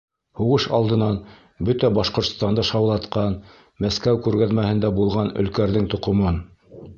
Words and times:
Һуғыш 0.37 0.63
алдынан 0.77 1.17
бөтә 1.67 1.91
Башҡортостанды 1.97 2.65
шаулатҡан, 2.69 3.35
Мәскәү 3.85 4.19
күргәҙмәһендә 4.29 4.93
булған 4.97 5.31
Өлкәрҙең 5.45 5.87
тоҡомон! 5.97 6.43